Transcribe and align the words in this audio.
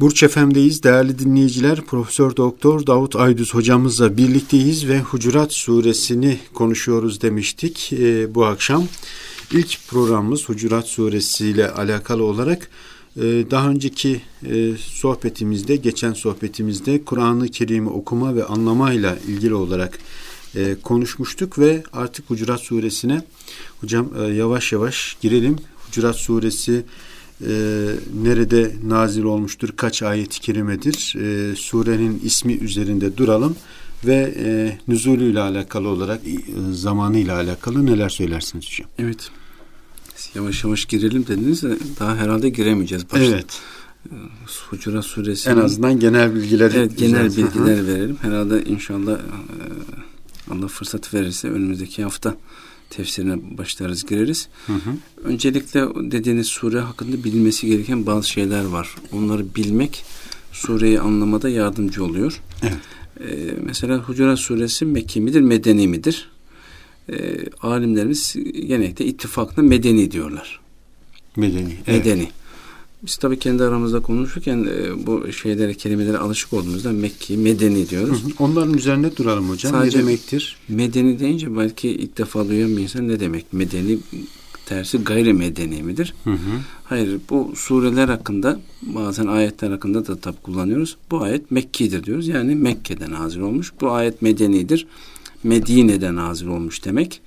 Burç 0.00 0.24
FM'deyiz 0.24 0.82
değerli 0.82 1.18
dinleyiciler. 1.18 1.80
Profesör 1.80 2.36
Doktor 2.36 2.86
Davut 2.86 3.16
Aydüz 3.16 3.54
hocamızla 3.54 4.16
birlikteyiz 4.16 4.88
ve 4.88 5.00
Hucurat 5.00 5.52
suresini 5.52 6.38
konuşuyoruz 6.54 7.20
demiştik 7.20 7.92
e, 7.92 8.34
bu 8.34 8.44
akşam. 8.44 8.84
İlk 9.52 9.78
programımız 9.88 10.48
Hucurat 10.48 10.86
suresi 10.86 11.46
ile 11.46 11.70
alakalı 11.70 12.24
olarak 12.24 12.70
e, 13.16 13.22
daha 13.50 13.70
önceki 13.70 14.20
e, 14.46 14.72
sohbetimizde, 14.78 15.76
geçen 15.76 16.12
sohbetimizde 16.12 17.04
Kur'an-ı 17.04 17.48
Kerim'i 17.48 17.88
okuma 17.88 18.36
ve 18.36 18.44
anlamayla 18.44 19.18
ilgili 19.28 19.54
olarak 19.54 19.98
e, 20.54 20.76
konuşmuştuk 20.82 21.58
ve 21.58 21.82
artık 21.92 22.30
Hucurat 22.30 22.60
suresine 22.60 23.22
hocam 23.80 24.10
e, 24.18 24.22
yavaş 24.22 24.72
yavaş 24.72 25.16
girelim. 25.20 25.56
Hucurat 25.86 26.16
suresi 26.16 26.84
e, 27.40 27.52
nerede 28.22 28.72
nazil 28.84 29.22
olmuştur, 29.22 29.68
kaç 29.76 30.02
ayet-i 30.02 30.40
kerimedir, 30.40 31.14
e, 31.16 31.56
surenin 31.56 32.20
ismi 32.24 32.52
üzerinde 32.52 33.16
duralım 33.16 33.56
ve 34.04 34.34
e, 34.38 34.78
nüzulüyle 34.88 35.40
alakalı 35.40 35.88
olarak 35.88 36.20
e, 36.26 36.32
zamanıyla 36.72 37.34
alakalı 37.34 37.86
neler 37.86 38.08
söylersiniz 38.08 38.66
hocam? 38.66 38.90
Evet. 38.98 39.30
Yavaş 40.34 40.64
yavaş 40.64 40.84
girelim 40.84 41.26
dediniz 41.26 41.62
de 41.62 41.76
daha 42.00 42.16
herhalde 42.16 42.48
giremeyeceğiz. 42.48 43.04
Başta. 43.04 43.26
Evet. 43.26 43.60
Hucurat 44.70 45.04
suresi. 45.04 45.50
En 45.50 45.56
azından 45.56 46.00
genel 46.00 46.34
bilgiler. 46.34 46.72
Evet, 46.74 46.98
genel 46.98 47.36
bilgiler 47.36 47.86
verelim. 47.86 48.16
Herhalde 48.22 48.64
inşallah 48.64 49.12
e, 49.12 49.20
Allah 50.50 50.68
fırsat 50.68 51.14
verirse 51.14 51.48
önümüzdeki 51.48 52.02
hafta 52.02 52.36
tefsirine 52.90 53.58
başlarız 53.58 54.06
gireriz. 54.06 54.48
Hı 54.66 54.72
hı. 54.72 54.90
Öncelikle 55.24 55.80
dediğiniz 56.10 56.46
sure 56.46 56.80
hakkında 56.80 57.24
bilinmesi 57.24 57.66
gereken 57.66 58.06
bazı 58.06 58.28
şeyler 58.28 58.64
var. 58.64 58.94
Onları 59.12 59.54
bilmek 59.54 60.04
sureyi 60.52 61.00
anlamada 61.00 61.48
yardımcı 61.48 62.04
oluyor. 62.04 62.42
Evet. 62.62 62.72
Ee, 63.20 63.54
mesela 63.64 63.98
Hucurat 63.98 64.38
suresi 64.38 64.84
Mekki 64.84 65.20
midir, 65.20 65.40
Medeni 65.40 65.88
midir? 65.88 66.28
Ee, 67.08 67.14
alimlerimiz 67.62 68.36
genellikle 68.66 69.04
ittifakla 69.04 69.62
Medeni 69.62 70.10
diyorlar. 70.10 70.60
Medeni. 71.36 71.76
Evet. 71.86 72.04
Medeni. 72.06 72.28
Biz 73.06 73.16
tabii 73.16 73.38
kendi 73.38 73.64
aramızda 73.64 74.00
konuşurken 74.00 74.68
e, 74.70 75.06
bu 75.06 75.32
şeylere, 75.32 75.74
kelimelere 75.74 76.18
alışık 76.18 76.52
olduğumuzda 76.52 76.92
Mekki, 76.92 77.36
Medeni 77.36 77.88
diyoruz. 77.88 78.22
Hı 78.22 78.26
hı. 78.26 78.32
Onların 78.38 78.74
üzerine 78.74 79.16
duralım 79.16 79.48
hocam. 79.48 79.72
Sadece 79.72 79.98
ne 79.98 80.02
demektir? 80.02 80.56
Medeni 80.68 81.18
deyince 81.18 81.56
belki 81.56 81.88
ilk 81.88 82.18
defa 82.18 82.48
duyan 82.48 82.76
bir 82.76 82.82
insan 82.82 83.08
ne 83.08 83.20
demek? 83.20 83.52
Medeni 83.52 83.98
tersi 84.66 84.98
gayri 84.98 85.32
medeni 85.32 85.82
midir? 85.82 86.14
Hı 86.24 86.30
hı. 86.30 86.36
Hayır 86.84 87.20
bu 87.30 87.52
sureler 87.56 88.08
hakkında 88.08 88.60
bazen 88.82 89.26
ayetler 89.26 89.70
hakkında 89.70 90.06
da 90.06 90.16
tabi 90.16 90.36
kullanıyoruz. 90.36 90.96
Bu 91.10 91.22
ayet 91.22 91.50
Mekki'dir 91.50 92.04
diyoruz. 92.04 92.28
Yani 92.28 92.54
Mekke'den 92.54 93.10
nazil 93.10 93.40
olmuş. 93.40 93.72
Bu 93.80 93.90
ayet 93.90 94.22
medenidir. 94.22 94.86
Medine'den 95.44 96.16
nazil 96.16 96.46
olmuş 96.46 96.84
demek 96.84 97.20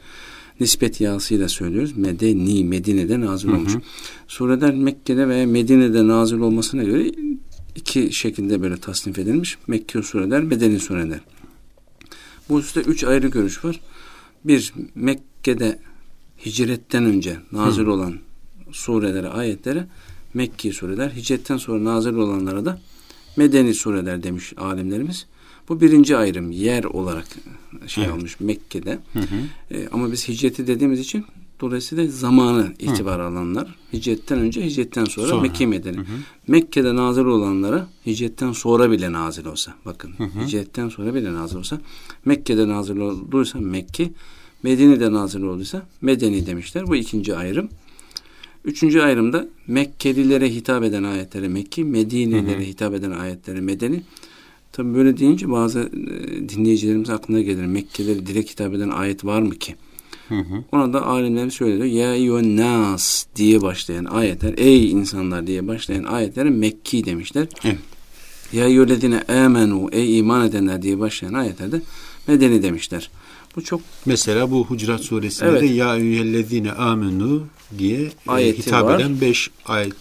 nispet 0.60 1.02
yasıyla 1.02 1.50
söylüyoruz. 1.50 1.98
Medeni, 1.98 2.64
Medine'de 2.64 3.22
nazil 3.22 3.50
olmuş. 3.50 3.76
Hı. 3.76 3.82
Sureler 4.28 4.74
Mekke'de 4.74 5.28
veya 5.28 5.48
Medine'de 5.48 6.08
nazil 6.08 6.38
olmasına 6.38 6.84
göre 6.84 7.12
iki 7.76 8.14
şekilde 8.14 8.62
böyle 8.62 8.78
tasnif 8.78 9.20
edilmiş. 9.20 9.58
Mekke 9.68 10.02
sureler, 10.02 10.44
Medeni 10.44 10.80
sureler. 10.80 11.20
Bu 12.50 12.60
üstte 12.60 12.80
üç 12.80 13.04
ayrı 13.04 13.28
görüş 13.28 13.66
var. 13.66 13.80
Bir, 14.46 14.74
Mekke'de 14.96 15.80
hicretten 16.46 17.06
önce 17.06 17.38
nazil 17.52 17.86
hı. 17.86 17.92
olan 17.92 18.16
surelere, 18.72 19.28
ayetlere 19.28 19.88
Mekki 20.34 20.74
sureler, 20.74 21.10
hicretten 21.10 21.58
sonra 21.58 21.84
nazil 21.84 22.14
olanlara 22.14 22.66
da 22.66 22.82
Medeni 23.36 23.74
sureler 23.74 24.24
demiş 24.24 24.54
alimlerimiz. 24.58 25.26
Bu 25.70 25.82
birinci 25.82 26.18
ayrım 26.18 26.52
yer 26.52 26.84
olarak 26.84 27.28
şey 27.88 28.04
evet. 28.04 28.16
olmuş 28.16 28.40
Mekke'de. 28.40 29.00
Hı 29.14 29.20
hı. 29.20 29.76
E, 29.76 29.88
ama 29.92 30.12
biz 30.12 30.30
hicreti 30.30 30.68
dediğimiz 30.68 31.00
için 31.00 31.26
dolayısıyla 31.62 32.08
zamanı 32.08 32.74
itibar 32.80 33.20
alanlar. 33.20 33.76
Hicretten 33.94 34.40
önce, 34.40 34.66
hicretten 34.66 35.06
sonra, 35.06 35.28
sonra. 35.28 35.42
Mekke 35.42 35.66
Medeni. 35.66 35.98
Hı 35.98 36.02
hı. 36.02 36.06
Mekke'de 36.48 36.96
nazil 36.96 37.22
olanlara 37.22 37.88
hicretten 38.06 38.52
sonra 38.52 38.92
bile 38.92 39.12
nazil 39.12 39.46
olsa. 39.46 39.74
Bakın 39.86 40.14
hı 40.18 40.24
hı. 40.24 40.46
hicretten 40.46 40.90
sonra 40.90 41.14
bile 41.14 41.34
nazil 41.34 41.58
olsa. 41.58 41.82
Mekke'de 42.26 42.68
nazil 42.68 42.98
olduysa 42.98 43.60
Mekke, 43.60 44.12
Medine'de 44.64 45.12
nazil 45.12 45.42
olduysa 45.42 45.88
Medeni 46.02 46.46
demişler. 46.46 46.88
Bu 46.88 46.96
ikinci 46.96 47.36
ayrım. 47.36 47.70
Üçüncü 48.66 49.02
ayrımda 49.02 49.48
Mekkelilere 49.68 50.50
hitap 50.50 50.84
eden 50.84 51.04
ayetleri 51.04 51.50
Mekki, 51.50 51.84
Medinelilere 51.84 52.56
hı 52.56 52.62
hı. 52.62 52.64
hitap 52.64 52.94
eden 52.94 53.12
ayetleri 53.12 53.62
Medeni. 53.62 54.04
Tabi 54.72 54.96
böyle 54.96 55.18
deyince 55.18 55.52
bazı 55.52 55.80
e, 55.80 56.50
dinleyicilerimiz 56.50 57.10
aklına 57.10 57.42
gelir. 57.42 57.66
Mekke'de 57.66 58.26
direkt 58.26 58.52
hitap 58.52 58.74
eden 58.74 58.90
ayet 58.90 59.26
var 59.26 59.42
mı 59.42 59.56
ki? 59.56 59.76
Hı 60.30 60.36
hı. 60.36 60.64
Ona 60.72 60.94
da 60.94 61.06
alimlerimiz 61.06 61.54
şöyle 61.54 61.76
diyor. 61.76 61.86
Ya 61.86 62.16
eyyühen 62.16 62.58
nas 62.58 63.26
diye 63.36 63.62
başlayan 63.62 64.06
ayetler, 64.06 64.54
ey 64.58 64.92
insanlar 64.92 65.48
diye 65.48 65.68
başlayan 65.68 66.04
ayetlere 66.04 66.50
Mekki 66.50 67.06
demişler. 67.06 67.48
Evet. 67.64 67.78
Ya 68.54 68.66
eyyühellezine 68.66 69.22
amenu, 69.22 69.90
ey 69.92 70.20
iman 70.20 70.48
edenler 70.48 70.82
diye 70.82 71.00
başlayan 71.00 71.34
ayetlerde 71.34 71.82
medeni 72.28 72.64
demişler. 72.64 73.10
Bu 73.56 73.64
çok 73.64 73.82
mesela 74.06 74.52
bu 74.52 74.66
Hucurat 74.66 75.02
suresinde 75.02 75.50
evet. 75.50 75.62
de 75.62 75.66
ya 75.66 75.98
eyyühellezine 75.98 76.72
amenu 76.72 77.44
diye 77.78 78.12
e, 78.38 78.58
hitap 78.58 78.84
var. 78.84 79.00
eden 79.00 79.22
beş 79.22 79.50
ayet 79.66 79.94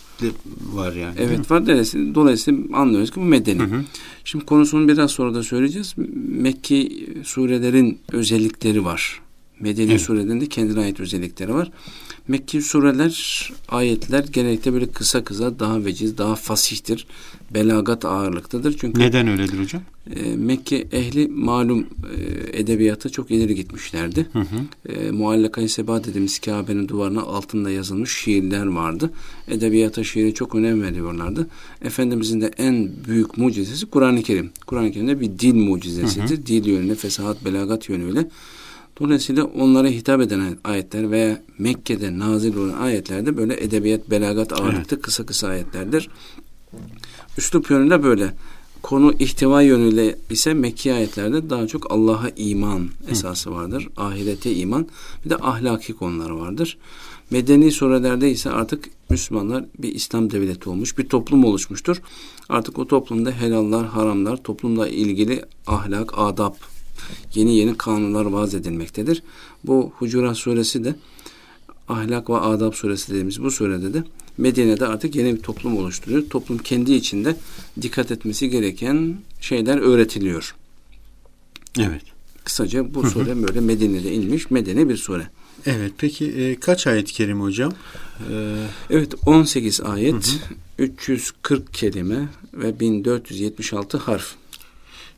var 0.73 0.93
yani. 0.93 1.15
Evet 1.19 1.51
var. 1.51 1.67
Dolayısıyla, 1.67 2.15
dolayısıyla 2.15 2.77
anlıyoruz 2.77 3.11
ki 3.11 3.21
bu 3.21 3.25
medeni. 3.25 3.61
Hı 3.61 3.65
hı. 3.65 3.84
Şimdi 4.25 4.45
konusunu 4.45 4.89
biraz 4.89 5.11
sonra 5.11 5.34
da 5.34 5.43
söyleyeceğiz. 5.43 5.95
Mekki 6.29 7.09
surelerin 7.25 7.99
özellikleri 8.12 8.84
var. 8.84 9.21
Medeni 9.61 9.91
evet. 9.91 10.01
surelerin 10.01 10.41
de 10.41 10.47
kendine 10.47 10.81
ait 10.81 11.01
özellikleri 11.01 11.55
var. 11.55 11.71
Mekki 12.29 12.63
sureler, 12.63 13.51
ayetler 13.69 14.25
genellikle 14.33 14.73
böyle 14.73 14.87
kısa 14.87 15.25
kısa 15.25 15.59
daha 15.59 15.85
veciz, 15.85 16.19
daha 16.19 16.37
fasihtir. 16.37 17.07
Belagat 17.55 18.05
ağırlıktadır. 18.05 18.77
Çünkü 18.81 19.01
Neden 19.01 19.29
öyledir 19.29 19.59
hocam? 19.59 19.83
E, 20.17 20.37
Mekke 20.37 20.87
ehli 20.93 21.29
malum 21.29 21.81
e, 21.81 22.61
edebiyata 22.61 23.09
çok 23.09 23.31
ileri 23.31 23.55
gitmişlerdi. 23.55 24.27
Hı 24.33 24.39
hı. 24.39 24.93
E, 24.93 25.11
Muallaka-i 25.11 25.69
Seba 25.69 26.05
dediğimiz 26.05 26.39
Kabe'nin 26.39 26.89
duvarına 26.89 27.23
altında 27.23 27.71
yazılmış 27.71 28.17
şiirler 28.17 28.67
vardı. 28.67 29.11
Edebiyata, 29.49 30.05
şiire 30.05 30.35
çok 30.35 30.55
önem 30.55 30.83
veriyorlardı. 30.83 31.49
Efendimizin 31.83 32.41
de 32.41 32.51
en 32.59 32.91
büyük 33.07 33.39
mucizesi 33.39 33.87
Kur'an-ı 33.87 34.23
Kerim. 34.23 34.51
Kur'an-ı 34.67 34.93
Kerim'de 34.93 35.21
bir 35.21 35.39
dil 35.39 35.55
mucizesidir. 35.55 36.37
Hı 36.37 36.41
hı. 36.41 36.47
Dil 36.47 36.67
yönüyle, 36.67 36.95
fesahat, 36.95 37.45
belagat 37.45 37.89
yönüyle 37.89 38.29
Dolayısıyla 39.01 39.45
onlara 39.45 39.89
hitap 39.89 40.21
eden 40.21 40.59
ayetler 40.65 41.11
veya 41.11 41.43
Mekke'de 41.59 42.19
nazil 42.19 42.57
olan 42.57 42.79
ayetlerde 42.79 43.37
böyle 43.37 43.65
edebiyat, 43.65 44.11
belagat 44.11 44.53
ağırlıkta 44.53 44.97
evet. 44.97 45.03
kısa 45.03 45.27
kısa 45.27 45.49
ayetlerdir. 45.49 46.09
Üslup 47.39 47.71
yönüyle 47.71 48.03
böyle. 48.03 48.35
Konu 48.83 49.13
ihtiva 49.19 49.63
yönüyle 49.63 50.19
ise 50.31 50.55
Mekki 50.55 50.93
ayetlerde 50.93 51.51
daha 51.51 51.67
çok 51.67 51.93
Allah'a 51.93 52.31
iman 52.37 52.89
esası 53.11 53.51
vardır. 53.51 53.89
Ahirete 53.97 54.55
iman. 54.55 54.89
Bir 55.25 55.31
de 55.31 55.37
ahlaki 55.37 55.93
konular 55.93 56.31
vardır. 56.31 56.79
Medeni 57.31 57.73
surelerde 57.73 58.31
ise 58.31 58.51
artık 58.51 58.85
Müslümanlar 59.11 59.65
bir 59.79 59.95
İslam 59.95 60.31
devleti 60.31 60.71
olmuş, 60.71 60.99
bir 60.99 61.09
toplum 61.09 61.45
oluşmuştur. 61.45 62.03
Artık 62.49 62.79
o 62.79 62.87
toplumda 62.87 63.31
helallar, 63.31 63.87
haramlar, 63.87 64.43
toplumla 64.43 64.89
ilgili 64.89 65.43
ahlak, 65.67 66.13
adab, 66.17 66.55
yeni 67.35 67.57
yeni 67.57 67.77
kanunlar 67.77 68.25
vaz 68.25 68.55
edilmektedir. 68.55 69.23
Bu 69.65 69.93
Hucurat 69.99 70.37
suresi 70.37 70.85
de 70.85 70.95
ahlak 71.89 72.31
ve 72.31 72.37
adab 72.37 72.73
suresi 72.73 73.09
dediğimiz 73.09 73.43
bu 73.43 73.51
surede 73.51 73.95
de 73.95 74.05
Medine'de 74.39 74.87
artık 74.87 75.15
yeni 75.15 75.37
bir 75.37 75.43
toplum 75.43 75.77
oluşturuyor. 75.77 76.23
Toplum 76.31 76.59
kendi 76.59 76.93
içinde 76.93 77.37
dikkat 77.83 78.11
etmesi 78.11 78.51
gereken 78.51 79.17
şeyler 79.41 79.79
öğretiliyor. 79.79 80.55
Evet. 81.79 82.03
Kısaca 82.45 82.95
bu 82.95 83.11
sure 83.11 83.43
böyle 83.43 83.61
Medine'de 83.61 84.12
inmiş 84.12 84.51
Medine 84.51 84.89
bir 84.89 84.97
sure. 84.97 85.31
Evet 85.67 85.93
peki 85.99 86.27
e, 86.27 86.61
kaç 86.61 86.87
ayet-i 86.87 87.12
kerim 87.12 87.41
hocam? 87.41 87.73
Ee... 88.31 88.67
Evet 88.91 89.15
18 89.27 89.81
ayet, 89.81 90.15
hı 90.15 90.19
hı. 90.19 90.85
340 90.85 91.75
kelime 91.75 92.29
ve 92.55 92.81
1476 92.81 93.99
harf. 93.99 94.35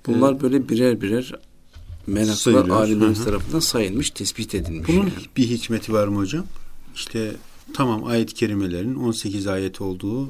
Bunlar 0.07 0.35
ee, 0.35 0.41
böyle 0.41 0.69
birer 0.69 1.01
birer 1.01 1.33
meraklılar 2.11 2.69
alimlerimiz 2.69 3.25
tarafından 3.25 3.61
sayılmış, 3.61 4.11
tespit 4.11 4.55
edilmiş. 4.55 4.89
Bunun 4.89 4.99
yani. 4.99 5.13
bir 5.37 5.43
hikmeti 5.43 5.93
var 5.93 6.09
mı 6.09 6.17
hocam? 6.17 6.45
İşte 6.95 7.37
tamam 7.75 8.05
ayet-i 8.05 8.35
kerimelerin 8.35 8.95
18 8.95 9.47
ayet 9.47 9.81
olduğu 9.81 10.29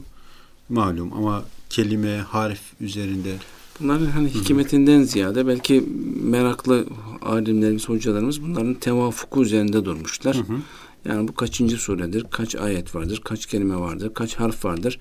malum 0.68 1.12
ama 1.12 1.44
kelime, 1.70 2.16
harf 2.16 2.60
üzerinde 2.80 3.34
Bunların 3.80 4.06
hani 4.06 4.28
hikmetinden 4.28 5.02
ziyade 5.02 5.46
belki 5.46 5.84
meraklı 6.22 6.86
alimlerimiz, 7.22 7.88
hocalarımız 7.88 8.42
bunların 8.42 8.74
tevafuku 8.74 9.42
üzerinde 9.42 9.84
durmuşlar. 9.84 10.36
Hı 10.36 10.40
hı. 10.40 10.56
Yani 11.04 11.28
bu 11.28 11.34
kaçıncı 11.34 11.76
suredir, 11.76 12.26
kaç 12.30 12.56
ayet 12.56 12.94
vardır, 12.94 13.20
kaç 13.24 13.46
kelime 13.46 13.76
vardır, 13.76 14.14
kaç 14.14 14.34
harf 14.34 14.64
vardır. 14.64 14.98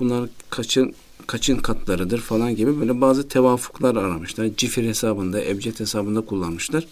Bunlar 0.00 0.28
kaçın 0.50 0.94
kaçın 1.30 1.56
katlarıdır 1.56 2.20
falan 2.20 2.56
gibi 2.56 2.80
böyle 2.80 3.00
bazı 3.00 3.28
tevafuklar 3.28 3.96
aramışlar. 3.96 4.48
Cifir 4.56 4.84
hesabında, 4.84 5.44
ebced 5.44 5.80
hesabında 5.80 6.20
kullanmışlar. 6.20 6.86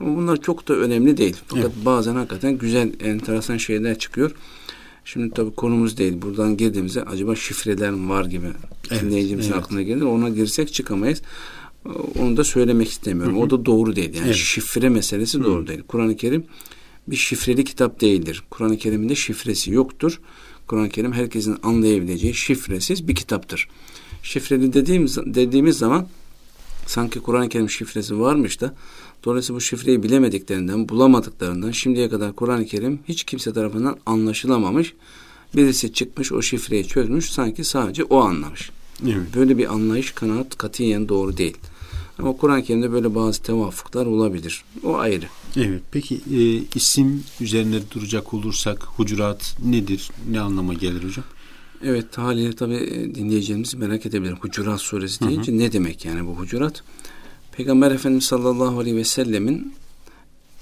Ama 0.00 0.16
bunlar 0.16 0.36
çok 0.36 0.68
da 0.68 0.74
önemli 0.74 1.16
değil. 1.16 1.36
Fakat 1.46 1.64
evet. 1.64 1.84
bazen 1.84 2.14
hakikaten 2.14 2.58
güzel, 2.58 2.92
enteresan 3.00 3.56
şeyler 3.56 3.98
çıkıyor. 3.98 4.34
Şimdi 5.04 5.34
tabii 5.34 5.54
konumuz 5.54 5.98
değil. 5.98 6.22
Buradan 6.22 6.56
girdiğimizde 6.56 7.02
acaba 7.02 7.36
şifreler 7.36 7.90
mi 7.90 8.08
var 8.08 8.24
gibi 8.24 8.46
evet, 8.90 9.02
dinleyicimizin 9.02 9.52
evet. 9.52 9.62
aklına 9.62 9.82
gelir. 9.82 10.02
Ona 10.02 10.28
girsek 10.28 10.72
çıkamayız. 10.72 11.22
Onu 12.18 12.36
da 12.36 12.44
söylemek 12.44 12.88
istemiyorum. 12.88 13.34
Hı 13.34 13.38
hı. 13.38 13.42
O 13.42 13.50
da 13.50 13.66
doğru 13.66 13.96
değil. 13.96 14.14
Yani 14.14 14.26
evet. 14.26 14.36
şifre 14.36 14.88
meselesi 14.88 15.38
hı. 15.38 15.44
doğru 15.44 15.66
değil. 15.66 15.82
Kur'an-ı 15.88 16.16
Kerim 16.16 16.44
bir 17.08 17.16
şifreli 17.16 17.64
kitap 17.64 18.00
değildir. 18.00 18.42
Kur'an-ı 18.50 18.78
Kerim'in 18.78 19.08
de 19.08 19.14
şifresi 19.14 19.70
yoktur. 19.70 20.20
Kur'an-ı 20.66 20.88
Kerim 20.88 21.12
herkesin 21.12 21.58
anlayabileceği 21.62 22.34
şifresiz 22.34 23.08
bir 23.08 23.14
kitaptır. 23.14 23.68
Şifreli 24.22 24.72
dediğimiz, 24.72 25.16
dediğimiz 25.16 25.78
zaman 25.78 26.06
sanki 26.86 27.20
Kur'an-ı 27.20 27.48
Kerim 27.48 27.70
şifresi 27.70 28.20
varmış 28.20 28.60
da 28.60 28.74
dolayısıyla 29.24 29.56
bu 29.56 29.60
şifreyi 29.60 30.02
bilemediklerinden, 30.02 30.88
bulamadıklarından 30.88 31.70
şimdiye 31.70 32.08
kadar 32.08 32.32
Kur'an-ı 32.32 32.66
Kerim 32.66 32.98
hiç 33.08 33.24
kimse 33.24 33.52
tarafından 33.52 33.96
anlaşılamamış. 34.06 34.94
Birisi 35.56 35.92
çıkmış 35.92 36.32
o 36.32 36.42
şifreyi 36.42 36.86
çözmüş 36.86 37.30
sanki 37.30 37.64
sadece 37.64 38.04
o 38.04 38.20
anlamış. 38.20 38.70
Evet. 39.04 39.34
Böyle 39.36 39.58
bir 39.58 39.72
anlayış 39.72 40.10
kanaat 40.10 40.58
katiyen 40.58 41.08
doğru 41.08 41.36
değil. 41.36 41.56
Ama 42.18 42.32
Kur'an-ı 42.32 42.62
Kerim'de 42.62 42.92
böyle 42.92 43.14
bazı 43.14 43.42
tevafuklar 43.42 44.06
olabilir. 44.06 44.64
O 44.84 44.96
ayrı. 44.96 45.26
Evet. 45.56 45.82
Peki 45.90 46.14
e, 46.14 46.62
isim 46.74 47.24
üzerine 47.40 47.80
duracak 47.94 48.34
olursak 48.34 48.82
hucurat 48.82 49.56
nedir? 49.64 50.10
Ne 50.30 50.40
anlama 50.40 50.74
gelir 50.74 51.04
hocam? 51.04 51.24
Evet 51.84 52.18
haliyle 52.18 52.52
tabi 52.52 52.74
e, 52.74 53.14
dinleyeceğimiz 53.14 53.74
merak 53.74 54.06
edebilir. 54.06 54.32
Hucurat 54.32 54.80
suresi 54.80 55.28
deyince 55.28 55.52
hı 55.52 55.56
hı. 55.56 55.60
ne 55.60 55.72
demek 55.72 56.04
yani 56.04 56.26
bu 56.26 56.30
hucurat? 56.30 56.82
Peygamber 57.52 57.90
Efendimiz 57.90 58.24
sallallahu 58.24 58.78
aleyhi 58.78 58.96
ve 58.96 59.04
sellemin 59.04 59.74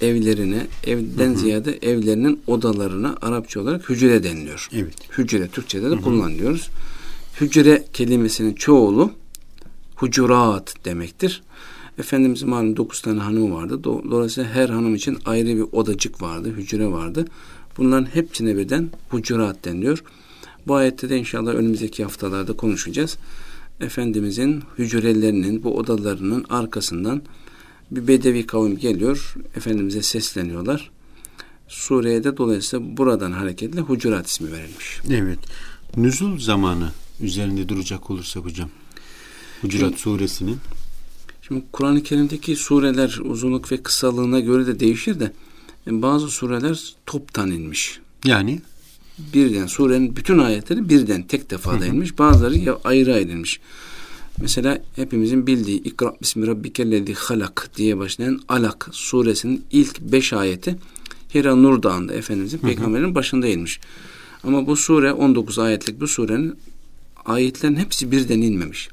evlerine, 0.01 0.67
evden 0.87 1.31
hı 1.31 1.35
hı. 1.35 1.39
ziyade 1.39 1.79
evlerinin 1.83 2.41
odalarına 2.47 3.17
Arapça 3.23 3.61
olarak 3.61 3.91
hücre 3.91 4.23
deniliyor. 4.23 4.69
Evet. 4.73 5.19
Hücre 5.19 5.49
Türkçe'de 5.49 5.91
de 5.91 5.95
hı 5.95 5.99
hı. 5.99 6.03
kullanıyoruz. 6.03 6.71
Hücre 7.41 7.85
kelimesinin 7.93 8.55
çoğulu 8.55 9.11
hucurat 9.96 10.75
demektir. 10.85 11.43
Efendimizin 11.99 12.49
malum 12.49 12.76
dokuz 12.76 13.00
tane 13.00 13.20
hanımı 13.20 13.55
vardı. 13.55 13.85
Dolayısıyla 13.85 14.50
her 14.50 14.69
hanım 14.69 14.94
için 14.94 15.19
ayrı 15.25 15.56
bir 15.56 15.67
odacık 15.73 16.23
vardı, 16.23 16.49
hücre 16.56 16.87
vardı. 16.87 17.25
Bunların 17.76 18.14
hepsine 18.14 18.56
birden 18.56 18.91
hucurat 19.08 19.64
deniliyor. 19.64 20.05
Bu 20.67 20.75
ayette 20.75 21.08
de 21.08 21.19
inşallah 21.19 21.55
önümüzdeki 21.55 22.02
haftalarda 22.02 22.52
konuşacağız. 22.52 23.19
Efendimizin 23.81 24.62
hücrelerinin, 24.79 25.62
bu 25.62 25.76
odalarının 25.76 26.44
arkasından 26.50 27.23
bir 27.91 28.08
bedevi 28.08 28.46
kavim 28.46 28.79
geliyor. 28.79 29.35
Efendimiz'e 29.56 30.02
sesleniyorlar. 30.02 30.91
Sureye 31.69 32.25
de 32.25 32.37
dolayısıyla 32.37 32.96
buradan 32.96 33.32
hareketle 33.32 33.81
Hucurat 33.81 34.26
ismi 34.26 34.52
verilmiş. 34.52 35.00
Evet. 35.11 35.38
Nüzul 35.96 36.38
zamanı 36.38 36.91
üzerinde 37.20 37.69
duracak 37.69 38.11
olursak 38.11 38.44
hocam. 38.44 38.70
Hucurat 39.65 40.01
suresinin 40.01 40.59
Şimdi 41.43 41.63
Kur'an-ı 41.73 42.03
Kerim'deki 42.03 42.57
sureler 42.57 43.21
uzunluk 43.25 43.73
ve 43.73 43.83
kısalığına 43.83 44.41
göre 44.41 44.67
de 44.67 44.81
değişir 44.81 45.21
de 45.21 45.33
bazı 45.87 46.29
sureler 46.29 46.95
toptan 47.07 47.51
inmiş. 47.51 48.01
Yani 48.25 48.61
birden 49.19 49.67
surenin 49.67 50.17
bütün 50.17 50.39
ayetleri 50.39 50.89
birden 50.89 51.23
tek 51.23 51.51
defada 51.51 51.87
inmiş. 51.87 52.19
Bazıları 52.19 52.59
ya 52.59 52.79
ayrı 52.85 53.15
ayrı 53.15 53.31
inmiş. 53.31 53.61
Mesela 54.41 54.83
hepimizin 54.97 55.47
bildiği 55.47 55.83
İkra 55.83 56.17
bismi 56.23 56.47
rabbikellezi 56.47 57.15
halak 57.15 57.71
diye 57.77 57.99
başlayan 57.99 58.41
Alak 58.49 58.89
suresinin 58.93 59.65
ilk 59.71 60.01
beş 60.01 60.33
ayeti 60.33 60.77
Hira 61.35 61.57
Nur 61.57 61.83
Dağı'nda 61.83 62.15
Efendimizin 62.15 62.59
peygamberin 62.59 63.15
başında 63.15 63.47
inmiş. 63.47 63.81
Ama 64.45 64.67
bu 64.67 64.77
sure 64.77 65.13
19 65.13 65.59
ayetlik 65.59 66.01
bu 66.01 66.07
surenin 66.07 66.57
ayetlerin 67.25 67.77
hepsi 67.77 68.11
birden 68.11 68.41
inmemiş. 68.41 68.89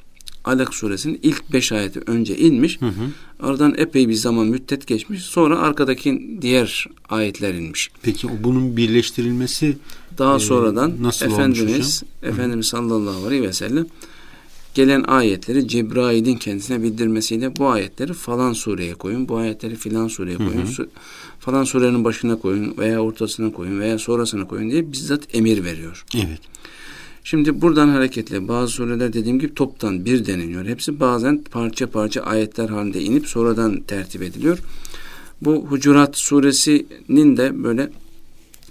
Alak 0.46 0.74
suresinin 0.74 1.20
ilk 1.24 1.54
beş 1.54 1.72
ayeti 1.72 2.00
önce 2.08 2.38
inmiş. 2.38 2.82
Hı 2.82 2.86
hı. 2.86 3.10
Aradan 3.40 3.76
epey 3.78 4.10
bir 4.10 4.14
zaman 4.14 4.48
müddet 4.48 4.88
geçmiş. 4.88 5.22
Sonra 5.22 5.60
arkadaki 5.60 6.38
diğer 6.42 6.88
ayetler 7.10 7.54
inmiş. 7.54 7.90
Peki 8.02 8.28
bunun 8.44 8.78
birleştirilmesi 8.78 9.78
daha 10.18 10.36
e, 10.36 10.40
sonradan 10.40 10.94
nasıl 11.02 11.26
Efendimiz 11.26 12.04
Efendimiz 12.24 12.68
sallallahu 12.68 13.26
aleyhi 13.26 13.44
ve 13.44 13.54
sellem 13.54 13.86
gelen 14.74 15.04
ayetleri 15.04 15.68
Cebrail'in 15.68 16.36
kendisine 16.36 16.84
bildirmesiyle 16.84 17.58
bu 17.58 17.70
ayetleri 17.70 18.14
falan 18.14 18.54
sureye 18.54 18.94
koyun, 18.94 19.28
bu 19.30 19.38
ayetleri 19.38 19.76
filan 19.76 20.08
sureye 20.08 20.38
koyun, 20.38 20.66
hı 20.66 20.84
hı. 20.84 20.88
falan 21.40 21.64
surenin 21.64 22.04
başına 22.04 22.40
koyun 22.40 22.78
veya 22.78 23.00
ortasına 23.00 23.52
koyun 23.52 23.80
veya 23.80 24.00
sonrasına 24.00 24.48
koyun 24.48 24.72
diye 24.72 24.92
bizzat 24.92 25.36
emir 25.36 25.64
veriyor. 25.64 26.06
Evet. 26.16 26.40
Şimdi 27.24 27.62
buradan 27.62 27.90
hareketle 27.90 28.48
bazı 28.48 28.72
sureler 28.72 29.14
dediğim 29.14 29.40
gibi 29.40 29.54
toptan 29.54 30.06
bir 30.06 30.26
deniliyor. 30.26 30.66
Hepsi 30.66 31.00
bazen 31.00 31.44
parça 31.52 31.90
parça 31.90 32.22
ayetler 32.22 32.70
halinde 32.70 33.02
inip 33.02 33.28
sonradan 33.28 33.82
tertip 33.82 34.22
ediliyor. 34.22 34.60
Bu 35.42 35.66
Hucurat 35.66 36.18
suresinin 36.18 37.38
de 37.38 37.64
böyle 37.64 37.90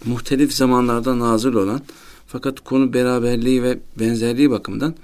muhtelif 0.05 0.52
zamanlarda 0.52 1.19
nazil 1.19 1.52
olan 1.52 1.81
fakat 2.26 2.61
konu 2.61 2.93
beraberliği 2.93 3.62
ve 3.62 3.79
benzerliği 3.99 4.50
bakımından 4.50 4.94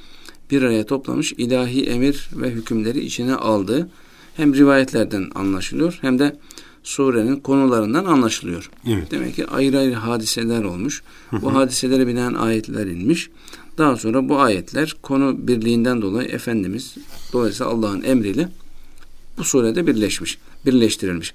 bir 0.51 0.63
araya 0.63 0.87
toplamış 0.87 1.33
ilahi 1.33 1.87
emir 1.87 2.31
ve 2.33 2.51
hükümleri 2.51 3.01
içine 3.01 3.35
aldığı 3.35 3.89
hem 4.37 4.55
rivayetlerden 4.55 5.31
anlaşılıyor 5.35 5.99
hem 6.01 6.19
de 6.19 6.37
surenin 6.87 7.37
konularından 7.37 8.05
anlaşılıyor. 8.05 8.71
Evet. 8.89 9.11
Demek 9.11 9.37
ki 9.37 9.47
ayrı 9.47 9.79
ayrı 9.79 9.95
hadiseler 9.95 10.65
olmuş. 10.65 11.03
Hı 11.31 11.37
hı. 11.37 11.43
Bu 11.43 11.55
hadiselere 11.55 12.07
binen 12.07 12.35
ayetler 12.35 12.87
inmiş. 12.87 13.31
Daha 13.79 13.97
sonra 13.97 14.29
bu 14.29 14.41
ayetler 14.41 14.97
konu 15.03 15.49
birliğinden 15.49 16.03
dolayı 16.03 16.29
Efendimiz 16.29 16.95
dolayısıyla 17.33 17.73
Allah'ın 17.73 18.03
emriyle 18.03 18.49
bu 19.39 19.45
surede 19.45 19.87
birleşmiş, 19.87 20.39
birleştirilmiş. 20.67 21.35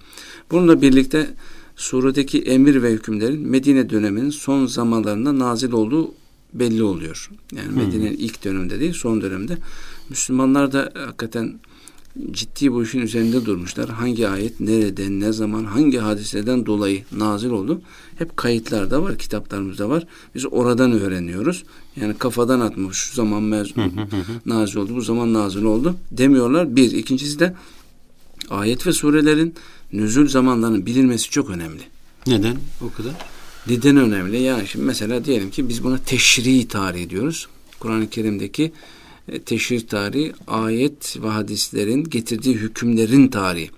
Bununla 0.52 0.82
birlikte 0.82 1.30
suredeki 1.76 2.42
emir 2.42 2.84
ve 2.84 2.92
hükümlerin 2.92 3.48
Medine 3.48 3.90
döneminin 3.90 4.30
son 4.30 4.66
zamanlarında 4.66 5.40
nazil 5.40 5.72
olduğu 5.72 6.14
belli 6.54 6.84
oluyor. 6.84 7.30
Yani 7.56 7.70
Medine'nin 7.76 8.18
ilk 8.18 8.44
döneminde 8.44 8.80
değil 8.80 8.94
son 8.94 9.22
dönemde. 9.22 9.58
Müslümanlar 10.10 10.72
da 10.72 10.92
hakikaten 11.06 11.60
ciddi 12.32 12.72
bu 12.72 12.84
işin 12.84 13.00
üzerinde 13.00 13.46
durmuşlar. 13.46 13.90
Hangi 13.90 14.28
ayet, 14.28 14.60
nereden, 14.60 15.20
ne 15.20 15.32
zaman, 15.32 15.64
hangi 15.64 15.98
hadiseden 15.98 16.66
dolayı 16.66 17.04
nazil 17.12 17.50
oldu? 17.50 17.82
Hep 18.18 18.38
kayıtlarda 18.38 19.04
var, 19.04 19.18
kitaplarımızda 19.18 19.90
var. 19.90 20.08
Biz 20.36 20.46
oradan 20.54 20.92
öğreniyoruz. 20.92 21.64
Yani 21.96 22.18
kafadan 22.18 22.60
atmış, 22.60 22.98
şu 22.98 23.16
zaman 23.16 23.44
mezun, 23.44 23.94
nazil 24.46 24.78
oldu, 24.78 24.96
bu 24.96 25.02
zaman 25.02 25.34
nazil 25.34 25.64
oldu 25.64 25.96
demiyorlar. 26.12 26.76
Bir. 26.76 26.92
ikincisi 26.92 27.40
de 27.40 27.56
ayet 28.50 28.88
ve 28.88 28.92
surelerin 28.92 29.56
nüzul 29.94 30.28
zamanlarının 30.28 30.86
bilinmesi 30.86 31.30
çok 31.30 31.50
önemli. 31.50 31.82
Neden 32.28 32.58
o 32.82 32.98
kadar? 32.98 33.14
Neden 33.68 33.98
önemli? 33.98 34.42
Yani 34.42 34.68
şimdi 34.68 34.86
mesela 34.86 35.26
diyelim 35.26 35.52
ki 35.52 35.70
biz 35.70 35.84
buna 35.84 35.98
teşri 35.98 36.68
tarih 36.68 37.10
diyoruz. 37.10 37.48
Kur'an-ı 37.80 38.10
Kerim'deki 38.10 38.72
teşhir 39.46 39.88
tarihi 39.88 40.34
ayet 40.48 41.18
ve 41.24 41.28
hadislerin 41.28 42.04
getirdiği 42.04 42.56
hükümlerin 42.56 43.28
tarihi. 43.28 43.70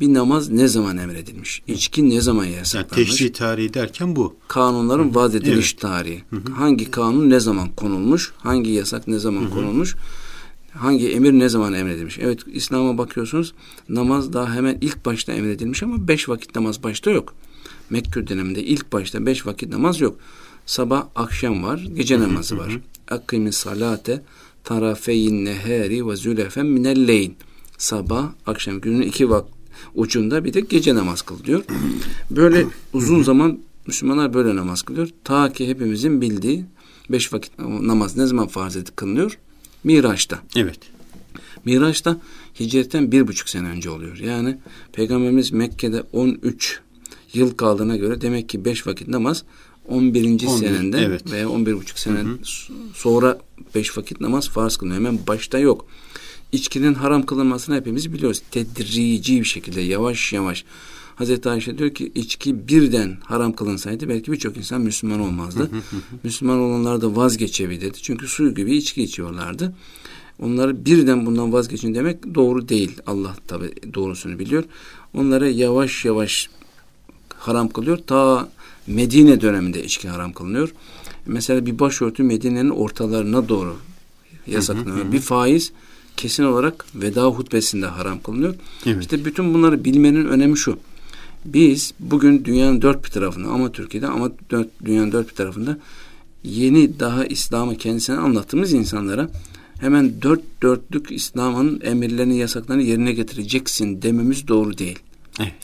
Bir 0.00 0.14
namaz 0.14 0.50
ne 0.50 0.68
zaman 0.68 0.96
emredilmiş? 0.96 1.62
İçki 1.66 2.10
ne 2.10 2.20
zaman 2.20 2.44
yasaklanmış? 2.44 2.98
Yani 2.98 3.06
teşri 3.06 3.32
tarihi 3.32 3.74
derken 3.74 4.16
bu. 4.16 4.36
Kanunların 4.48 5.14
vaz 5.14 5.34
ediliş 5.34 5.72
evet. 5.72 5.80
tarihi. 5.80 6.22
Hı 6.30 6.36
hı. 6.36 6.52
Hangi 6.52 6.90
kanun 6.90 7.30
ne 7.30 7.40
zaman 7.40 7.68
konulmuş? 7.76 8.32
Hangi 8.38 8.70
yasak 8.70 9.08
ne 9.08 9.18
zaman 9.18 9.42
hı 9.42 9.46
hı. 9.46 9.50
konulmuş? 9.50 9.96
Hangi 10.72 11.08
emir 11.08 11.32
ne 11.32 11.48
zaman 11.48 11.72
emredilmiş? 11.72 12.18
Evet 12.18 12.40
İslam'a 12.46 12.98
bakıyorsunuz 12.98 13.54
namaz 13.88 14.32
daha 14.32 14.54
hemen 14.54 14.78
ilk 14.80 15.06
başta 15.06 15.32
emredilmiş 15.32 15.82
ama 15.82 16.08
beş 16.08 16.28
vakit 16.28 16.54
namaz 16.54 16.82
başta 16.82 17.10
yok. 17.10 17.34
Mekke 17.90 18.26
döneminde 18.26 18.62
ilk 18.62 18.92
başta 18.92 19.26
beş 19.26 19.46
vakit 19.46 19.68
namaz 19.68 20.00
yok. 20.00 20.18
Sabah 20.66 21.06
akşam 21.14 21.62
var, 21.62 21.86
gece 21.94 22.20
namazı 22.20 22.58
var. 22.58 22.78
Akkimi 23.10 23.52
salate 23.52 24.22
tarafeyin 24.66 25.44
neheri 25.44 26.08
ve 26.08 26.16
zülefen 26.16 26.66
minelleyn. 26.66 27.32
Sabah, 27.78 28.28
akşam 28.46 28.80
günün 28.80 29.02
iki 29.02 29.30
vak 29.30 29.44
ucunda 29.94 30.44
bir 30.44 30.54
de 30.54 30.60
gece 30.60 30.94
namaz 30.94 31.22
kıl 31.22 31.44
diyor. 31.44 31.64
Böyle 32.30 32.66
uzun 32.92 33.22
zaman 33.22 33.58
Müslümanlar 33.86 34.34
böyle 34.34 34.56
namaz 34.56 34.82
kılıyor. 34.82 35.08
Ta 35.24 35.52
ki 35.52 35.68
hepimizin 35.68 36.20
bildiği 36.20 36.64
beş 37.10 37.32
vakit 37.32 37.58
namaz 37.58 38.16
ne 38.16 38.26
zaman 38.26 38.46
farz 38.46 38.76
edip 38.76 38.96
kılınıyor? 38.96 39.38
Miraç'ta. 39.84 40.38
Evet. 40.56 40.78
Miraç'ta 41.64 42.20
hicretten 42.60 43.12
bir 43.12 43.28
buçuk 43.28 43.48
sene 43.48 43.68
önce 43.68 43.90
oluyor. 43.90 44.16
Yani 44.16 44.58
Peygamberimiz 44.92 45.52
Mekke'de 45.52 46.02
13 46.12 46.80
yıl 47.32 47.54
kaldığına 47.54 47.96
göre 47.96 48.20
demek 48.20 48.48
ki 48.48 48.64
beş 48.64 48.86
vakit 48.86 49.08
namaz 49.08 49.44
11. 49.88 50.24
11 50.24 50.46
senende 50.46 50.98
evet. 50.98 51.32
veya 51.32 51.46
11,5 51.46 52.00
sene 52.00 52.18
sonra 52.94 53.38
beş 53.74 53.98
vakit 53.98 54.20
namaz 54.20 54.48
farz 54.48 54.76
kılınıyor. 54.76 55.00
Hemen 55.00 55.18
başta 55.28 55.58
yok. 55.58 55.86
İçkinin 56.52 56.94
haram 56.94 57.26
kılınmasını 57.26 57.76
hepimiz 57.76 58.12
biliyoruz. 58.12 58.42
Tedrici 58.50 59.40
bir 59.40 59.44
şekilde 59.44 59.80
yavaş 59.80 60.32
yavaş. 60.32 60.64
Hazreti 61.16 61.48
Ayşe 61.48 61.78
diyor 61.78 61.90
ki 61.90 62.12
içki 62.14 62.68
birden 62.68 63.18
haram 63.24 63.52
kılınsaydı 63.52 64.08
belki 64.08 64.32
birçok 64.32 64.56
insan 64.56 64.80
Müslüman 64.80 65.20
olmazdı. 65.20 65.70
Müslüman 66.22 66.58
olanlar 66.58 67.00
da 67.00 67.16
vazgeçebilirdi. 67.16 68.02
Çünkü 68.02 68.28
su 68.28 68.54
gibi 68.54 68.76
içki 68.76 69.02
içiyorlardı. 69.02 69.74
Onları 70.42 70.84
birden 70.84 71.26
bundan 71.26 71.52
vazgeçin 71.52 71.94
demek 71.94 72.34
doğru 72.34 72.68
değil. 72.68 72.98
Allah 73.06 73.36
tabi 73.46 73.94
doğrusunu 73.94 74.38
biliyor. 74.38 74.64
Onları 75.14 75.50
yavaş 75.50 76.04
yavaş 76.04 76.50
haram 77.38 77.68
kılıyor. 77.68 77.98
Ta 77.98 78.48
Medine 78.86 79.40
döneminde 79.40 79.84
içki 79.84 80.08
haram 80.08 80.32
kılınıyor. 80.32 80.72
Mesela 81.26 81.66
bir 81.66 81.78
başörtü 81.78 82.22
Medine'nin 82.22 82.70
ortalarına 82.70 83.48
doğru 83.48 83.76
yasaklanıyor. 84.46 85.12
Bir 85.12 85.20
faiz 85.20 85.72
kesin 86.16 86.44
olarak 86.44 86.86
veda 86.94 87.24
hutbesinde 87.24 87.86
haram 87.86 88.20
kılınıyor. 88.20 88.54
Evet. 88.86 89.02
İşte 89.02 89.24
bütün 89.24 89.54
bunları 89.54 89.84
bilmenin 89.84 90.26
önemi 90.26 90.58
şu. 90.58 90.78
Biz 91.44 91.94
bugün 92.00 92.44
dünyanın 92.44 92.82
dört 92.82 93.04
bir 93.04 93.10
tarafında 93.10 93.48
ama 93.48 93.72
Türkiye'de 93.72 94.06
ama 94.06 94.32
dört, 94.50 94.68
dünyanın 94.84 95.12
dört 95.12 95.30
bir 95.30 95.34
tarafında 95.34 95.78
yeni 96.44 97.00
daha 97.00 97.24
İslam'ı 97.24 97.76
kendisine 97.76 98.16
anlattığımız 98.16 98.72
insanlara 98.72 99.30
hemen 99.80 100.22
dört 100.22 100.62
dörtlük 100.62 101.10
İslam'ın 101.10 101.80
emirlerini 101.84 102.38
yasaklarını 102.38 102.82
yerine 102.82 103.12
getireceksin 103.12 104.02
dememiz 104.02 104.48
doğru 104.48 104.78
değil. 104.78 104.98
Evet. 105.40 105.54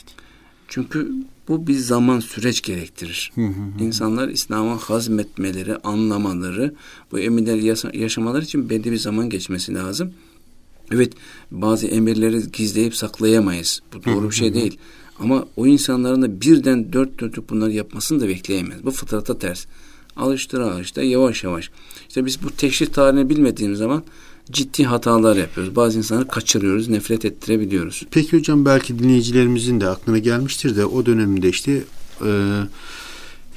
Çünkü 0.67 1.11
bu 1.47 1.67
bir 1.67 1.75
zaman 1.75 2.19
süreç 2.19 2.61
gerektirir. 2.61 3.31
Hı 3.35 3.41
hı. 3.41 3.83
İnsanlar 3.83 4.27
İslam'ı 4.27 4.75
hazmetmeleri, 4.75 5.77
anlamaları, 5.77 6.73
bu 7.11 7.19
emirleri 7.19 7.65
yaşamaları 7.97 8.43
için 8.43 8.69
belli 8.69 8.91
bir 8.91 8.97
zaman 8.97 9.29
geçmesi 9.29 9.73
lazım. 9.73 10.13
Evet 10.91 11.13
bazı 11.51 11.87
emirleri 11.87 12.51
gizleyip 12.51 12.95
saklayamayız. 12.95 13.81
Bu 13.93 14.05
doğru 14.05 14.29
bir 14.29 14.35
şey 14.35 14.53
değil. 14.53 14.77
Ama 15.19 15.45
o 15.55 15.67
insanların 15.67 16.21
da 16.21 16.41
birden 16.41 16.93
dört 16.93 17.19
dörtlük 17.19 17.49
bunları 17.49 17.71
yapmasını 17.71 18.21
da 18.21 18.27
bekleyemeyiz. 18.27 18.85
Bu 18.85 18.91
fıtrata 18.91 19.39
ters. 19.39 19.65
Alıştıra 20.15 20.71
alıştıra 20.71 21.05
yavaş 21.05 21.43
yavaş. 21.43 21.71
İşte 22.07 22.25
biz 22.25 22.43
bu 22.43 22.51
teşrih 22.51 22.87
tarihini 22.87 23.29
bilmediğimiz 23.29 23.79
zaman 23.79 24.03
ciddi 24.51 24.83
hatalar 24.83 25.35
yapıyoruz. 25.35 25.75
Bazı 25.75 25.97
insanları 25.97 26.27
kaçırıyoruz, 26.27 26.89
nefret 26.89 27.25
ettirebiliyoruz. 27.25 28.03
Peki 28.11 28.37
hocam 28.37 28.65
belki 28.65 28.99
dinleyicilerimizin 28.99 29.81
de 29.81 29.87
aklına 29.87 30.17
gelmiştir 30.17 30.75
de 30.75 30.85
o 30.85 31.05
dönemde 31.05 31.49
işte 31.49 31.83
e, 32.25 32.61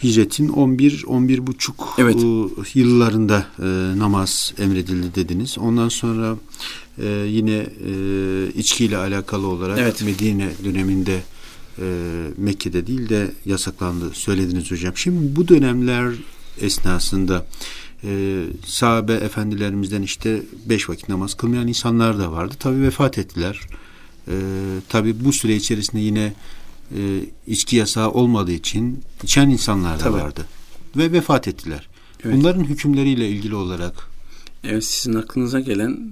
hicretin 0.03 0.49
11 0.49 1.05
11 1.07 1.47
buçuk 1.47 1.95
evet. 1.99 2.17
E, 2.17 2.79
yıllarında 2.79 3.47
e, 3.59 3.65
namaz 3.99 4.55
emredildi 4.59 5.15
dediniz. 5.15 5.59
Ondan 5.59 5.89
sonra 5.89 6.37
e, 6.99 7.07
yine 7.29 7.67
e, 7.87 7.93
içkiyle 8.55 8.97
alakalı 8.97 9.47
olarak 9.47 9.79
evet. 9.79 10.03
Medine 10.03 10.51
döneminde 10.65 11.23
e, 11.79 11.85
Mekke'de 12.37 12.87
değil 12.87 13.09
de 13.09 13.31
yasaklandı 13.45 14.11
söylediniz 14.13 14.71
hocam. 14.71 14.97
Şimdi 14.97 15.37
bu 15.37 15.49
dönemler 15.49 16.13
esnasında 16.61 17.47
e, 18.05 18.43
sahabe 18.67 19.13
efendilerimizden 19.13 20.03
işte 20.03 20.43
beş 20.67 20.89
vakit 20.89 21.09
namaz 21.09 21.35
kılmayan 21.35 21.69
insanlar 21.69 22.19
da 22.19 22.33
vardı. 22.33 22.55
Tabi 22.59 22.83
vefat 22.83 23.19
ettiler. 23.19 23.61
E, 24.29 24.35
tabi 24.89 25.25
bu 25.25 25.33
süre 25.33 25.57
içerisinde 25.57 26.01
yine 26.01 26.33
e, 26.97 27.21
içki 27.47 27.77
yasağı 27.77 28.11
olmadığı 28.11 28.53
için 28.53 29.03
içen 29.23 29.51
insanlar 29.51 30.01
da 30.01 30.05
Tabii. 30.05 30.17
vardı. 30.17 30.47
Ve 30.97 31.13
vefat 31.13 31.49
ettiler. 31.49 31.89
Evet. 32.25 32.37
Bunların 32.37 32.65
hükümleriyle 32.65 33.29
ilgili 33.29 33.55
olarak. 33.55 34.09
Evet 34.65 34.85
sizin 34.85 35.15
aklınıza 35.15 35.61
gelen 35.61 36.11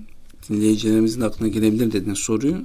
dinleyicilerimizin 0.48 1.20
aklına 1.20 1.48
gelebilir 1.48 1.92
dediğiniz 1.92 2.18
soruyu 2.18 2.62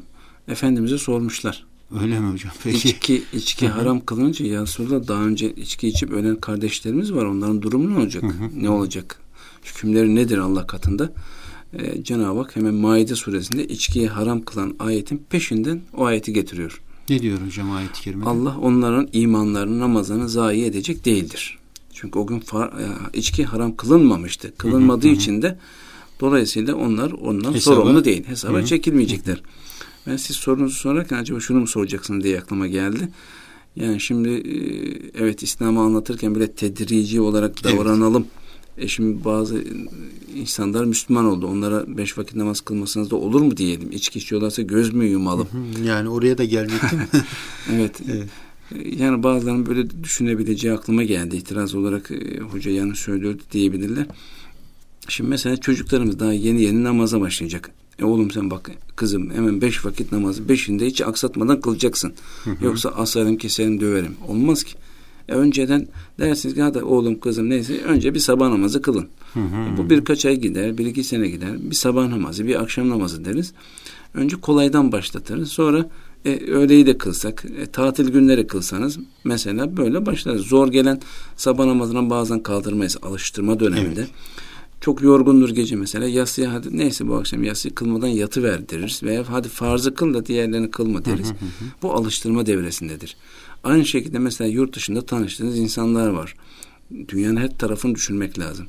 Efendimiz'e 0.48 0.98
sormuşlar. 0.98 1.66
Öyle 2.02 2.20
mi 2.20 2.32
hocam? 2.32 2.52
Peki. 2.64 2.90
İçki, 2.90 3.24
içki 3.34 3.68
haram 3.68 4.06
kılınca 4.06 4.46
ya 4.46 4.66
daha 5.08 5.24
önce 5.24 5.54
içki 5.54 5.88
içip 5.88 6.12
ölen 6.12 6.36
kardeşlerimiz 6.36 7.14
var. 7.14 7.26
Onların 7.26 7.62
durumu 7.62 7.94
ne 7.94 8.00
olacak? 8.00 8.24
Ne 8.56 8.70
olacak? 8.70 9.20
Hükümleri 9.66 10.16
nedir 10.16 10.38
Allah 10.38 10.68
katında? 10.68 11.14
Ee, 11.74 12.04
Cenab-ı 12.04 12.40
Hak 12.40 12.56
hemen 12.56 12.74
Maide 12.74 13.16
suresinde 13.16 13.68
içkiyi 13.68 14.08
haram 14.08 14.42
kılan 14.42 14.76
ayetin 14.80 15.24
peşinden 15.30 15.82
o 15.98 16.06
ayeti 16.06 16.34
getiriyor. 16.34 16.82
Ne 17.10 17.22
diyor 17.22 17.40
hocam 17.46 17.72
ayet-i 17.72 18.02
kerime? 18.02 18.26
Allah 18.26 18.58
onların 18.58 19.10
imanlarını, 19.14 19.80
namazını 19.80 20.30
zayi 20.30 20.66
edecek 20.66 21.06
değildir. 21.06 21.60
Çünkü 21.94 22.20
o 22.20 22.28
gün 22.28 22.40
far, 22.40 22.68
e, 22.68 22.88
içki 23.14 23.46
haram 23.46 23.76
kılınmamıştı. 23.76 24.54
Kılınmadığı 24.58 25.08
için 25.08 25.42
de 25.42 25.58
dolayısıyla 26.20 26.76
onlar 26.76 27.12
ondan 27.12 27.54
Hesaba, 27.54 27.76
sorumlu 27.76 28.06
değil. 28.06 28.28
Hesaba 28.28 28.54
hı 28.58 28.62
hı. 28.62 28.66
Ben 30.10 30.18
siz 30.18 30.36
sorunuzu 30.36 30.76
sorarken 30.76 31.18
acaba 31.18 31.40
şunu 31.40 31.60
mu 31.60 31.68
soracaksın 31.68 32.22
diye 32.22 32.40
aklıma 32.40 32.68
geldi. 32.68 33.10
Yani 33.76 34.00
şimdi 34.00 34.30
e, 34.30 34.56
evet 35.24 35.44
İslam'ı 35.44 35.80
anlatırken 35.82 36.36
böyle 36.36 36.52
tedrici 36.52 37.22
olarak 37.22 37.64
davranalım. 37.64 38.28
Evet. 38.78 38.86
E 38.86 38.88
şimdi 38.88 39.26
bazı 39.26 39.64
insanlar 40.36 40.86
Müslüman 40.86 41.26
oldu. 41.26 41.48
Onlara 41.48 41.98
beş 41.98 42.18
vakit 42.18 42.36
namaz 42.36 42.62
kılmasanız 42.62 43.12
da 43.12 43.16
olur 43.16 43.42
mu 43.42 43.58
diyelim. 43.58 43.92
İçki 43.92 44.20
içiyorlarsa 44.20 44.62
göz 44.62 44.94
mü 44.94 45.06
yumalım? 45.06 45.48
Yani 45.86 46.10
oraya 46.10 46.38
da 46.38 46.44
gelecektim. 46.44 47.00
evet. 47.74 48.02
evet. 48.12 48.30
Yani 49.00 49.24
bazılarının 49.24 49.66
böyle 49.66 50.04
düşünebileceği 50.04 50.74
aklıma 50.74 51.04
geldi. 51.04 51.36
İtiraz 51.36 51.76
olarak 51.76 52.12
e, 52.12 52.40
hoca 52.40 52.72
yanlış 52.72 53.00
söylüyordu 53.00 53.42
diyebilirler. 53.52 54.06
Şimdi 55.08 55.30
mesela 55.30 55.58
çocuklarımız 55.58 56.20
daha 56.20 56.34
yeni 56.34 56.62
yeni 56.62 56.84
namaza 56.84 57.22
başlayacak. 57.22 57.72
E 58.00 58.06
oğlum 58.06 58.32
sen 58.32 58.52
bak 58.52 58.72
kızım 58.96 59.30
hemen 59.30 59.62
beş 59.62 59.86
vakit 59.86 60.12
namazı 60.12 60.50
beşinde 60.50 60.86
hiç 60.86 61.02
aksatmadan 61.02 61.62
kılacaksın. 61.62 62.14
Hı 62.44 62.52
hı. 62.52 62.66
Yoksa 62.66 62.90
asarım 62.90 63.38
keserim 63.38 63.80
döverim. 63.80 64.16
Olmaz 64.28 64.64
ki. 64.64 64.74
E 65.30 65.34
önceden 65.34 65.88
dersiniz 66.20 66.56
ki 66.56 66.62
hadi 66.62 66.84
oğlum 66.84 67.20
kızım 67.20 67.50
neyse 67.50 67.82
önce 67.82 68.14
bir 68.14 68.20
sabah 68.20 68.50
namazı 68.50 68.82
kılın. 68.82 69.08
Hı 69.34 69.40
hı. 69.40 69.78
Bu 69.78 69.90
birkaç 69.90 70.26
ay 70.26 70.36
gider, 70.36 70.78
bir 70.78 70.86
iki 70.86 71.04
sene 71.04 71.28
gider. 71.28 71.70
Bir 71.70 71.76
sabah 71.76 72.08
namazı, 72.08 72.48
bir 72.48 72.62
akşam 72.62 72.90
namazı 72.90 73.26
deriz. 73.26 73.54
Önce 74.14 74.36
kolaydan 74.36 74.92
başlatırız. 74.92 75.52
Sonra 75.52 75.90
e, 76.26 76.38
öğleyi 76.52 76.86
de 76.86 76.98
kılsak, 76.98 77.46
e, 77.62 77.66
tatil 77.66 78.10
günleri 78.10 78.48
kılsanız 78.48 79.00
mesela 79.24 79.78
böyle 79.78 80.06
başlarız. 80.06 80.42
Zor 80.42 80.68
gelen 80.68 81.02
sabah 81.36 81.66
namazından 81.66 82.10
bazen 82.10 82.44
kaldırmayız 82.44 82.98
alıştırma 83.02 83.60
döneminde. 83.60 84.00
Evet. 84.00 84.10
Çok 84.82 85.02
yorgundur 85.02 85.50
gece 85.50 85.76
mesela. 85.76 86.08
Yatsıya 86.08 86.54
hadi 86.54 86.78
neyse 86.78 87.08
bu 87.08 87.16
akşam 87.16 87.44
yatsıyı 87.44 87.76
kılmadan 87.76 88.08
yatı 88.08 88.44
ver 88.44 88.70
deriz. 88.70 89.04
Veya 89.04 89.24
hadi 89.30 89.50
farzı 89.50 89.94
kıl 89.96 90.14
da 90.14 90.26
diğerlerini 90.26 90.72
kılma 90.72 91.06
deriz. 91.06 91.34
bu 91.82 91.94
alıştırma 91.94 92.46
devresindedir. 92.46 93.18
Aynı 93.64 93.86
şekilde 93.86 94.20
mesela 94.20 94.48
yurt 94.48 94.76
dışında 94.76 95.06
tanıştığınız 95.06 95.58
insanlar 95.58 96.10
var. 96.10 96.36
Dünyanın 97.08 97.38
her 97.38 97.58
tarafını 97.58 97.96
düşünmek 97.96 98.40
lazım. 98.40 98.68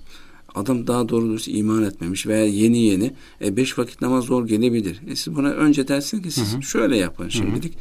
Adam 0.54 0.86
daha 0.86 1.08
doğru 1.08 1.36
iman 1.46 1.82
etmemiş 1.82 2.26
veya 2.26 2.44
yeni 2.44 2.78
yeni 2.78 3.12
e, 3.44 3.56
beş 3.56 3.78
vakit 3.78 4.00
namaz 4.00 4.24
zor 4.24 4.46
gelebilir. 4.46 5.00
E 5.10 5.16
siz 5.16 5.36
buna 5.36 5.48
önce 5.48 5.88
dersiniz 5.88 6.22
ki 6.22 6.30
siz 6.30 6.52
hı 6.52 6.56
hı. 6.56 6.62
şöyle 6.62 6.96
yapın 6.96 7.28
şimdilik. 7.28 7.72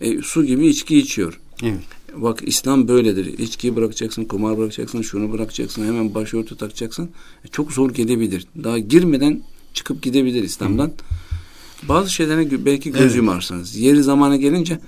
E, 0.00 0.22
su 0.22 0.44
gibi 0.44 0.66
içki 0.66 0.98
içiyor. 0.98 1.40
Evet. 1.62 1.80
Bak 2.16 2.42
İslam 2.46 2.88
böyledir. 2.88 3.38
İçkiyi 3.38 3.76
bırakacaksın, 3.76 4.24
kumar 4.24 4.58
bırakacaksın, 4.58 5.02
şunu 5.02 5.32
bırakacaksın, 5.32 5.86
hemen 5.86 6.14
başörtü 6.14 6.56
takacaksın. 6.56 7.10
E, 7.44 7.48
çok 7.48 7.72
zor 7.72 7.90
gelebilir. 7.90 8.46
Daha 8.64 8.78
girmeden 8.78 9.42
çıkıp 9.74 10.02
gidebilir 10.02 10.42
İslam'dan. 10.42 10.86
Hı. 10.86 10.92
Bazı 11.88 12.10
şeylere 12.10 12.64
belki 12.64 12.92
göz 12.92 13.00
evet. 13.00 13.16
yumarsınız. 13.16 13.76
Yeri 13.76 14.02
zamana 14.02 14.36
gelince 14.36 14.78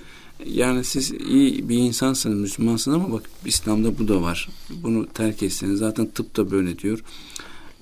yani 0.46 0.84
siz 0.84 1.12
iyi 1.28 1.68
bir 1.68 1.76
insansınız, 1.76 2.40
Müslümansınız 2.40 2.94
ama 2.94 3.12
bak 3.12 3.22
İslam'da 3.44 3.98
bu 3.98 4.08
da 4.08 4.22
var. 4.22 4.48
Bunu 4.82 5.06
terk 5.06 5.42
etseniz 5.42 5.78
zaten 5.78 6.06
tıp 6.06 6.36
da 6.36 6.50
böyle 6.50 6.78
diyor 6.78 7.04